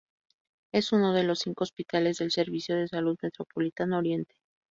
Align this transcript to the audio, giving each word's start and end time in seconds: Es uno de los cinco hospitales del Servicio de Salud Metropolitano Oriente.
Es 0.71 0.93
uno 0.93 1.13
de 1.13 1.21
los 1.21 1.37
cinco 1.41 1.63
hospitales 1.63 2.17
del 2.17 2.31
Servicio 2.31 2.75
de 2.75 2.87
Salud 2.87 3.19
Metropolitano 3.21 3.99
Oriente. 3.99 4.33